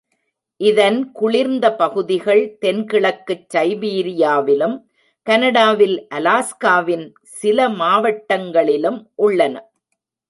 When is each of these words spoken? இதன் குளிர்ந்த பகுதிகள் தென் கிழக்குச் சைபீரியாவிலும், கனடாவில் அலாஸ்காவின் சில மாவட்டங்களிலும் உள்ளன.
இதன் 0.61 1.11
குளிர்ந்த 1.11 1.65
பகுதிகள் 1.75 2.57
தென் 2.59 2.85
கிழக்குச் 2.85 3.45
சைபீரியாவிலும், 3.53 4.75
கனடாவில் 5.27 6.07
அலாஸ்காவின் 6.09 7.05
சில 7.23 7.69
மாவட்டங்களிலும் 7.69 8.99
உள்ளன. 9.15 9.55